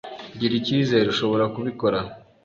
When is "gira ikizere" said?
0.39-1.07